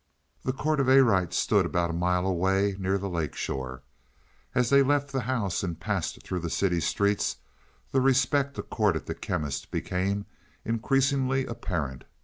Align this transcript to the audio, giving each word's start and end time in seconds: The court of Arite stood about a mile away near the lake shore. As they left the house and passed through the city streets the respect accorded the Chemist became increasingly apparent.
The 0.41 0.51
court 0.51 0.79
of 0.79 0.89
Arite 0.89 1.31
stood 1.31 1.63
about 1.63 1.91
a 1.91 1.93
mile 1.93 2.25
away 2.25 2.75
near 2.79 2.97
the 2.97 3.07
lake 3.07 3.35
shore. 3.35 3.83
As 4.55 4.71
they 4.71 4.81
left 4.81 5.11
the 5.11 5.21
house 5.21 5.61
and 5.61 5.79
passed 5.79 6.23
through 6.23 6.39
the 6.39 6.49
city 6.49 6.79
streets 6.79 7.37
the 7.91 8.01
respect 8.01 8.57
accorded 8.57 9.05
the 9.05 9.13
Chemist 9.13 9.69
became 9.69 10.25
increasingly 10.65 11.45
apparent. 11.45 12.05